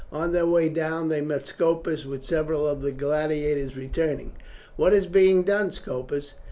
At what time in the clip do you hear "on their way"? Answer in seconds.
0.11-0.67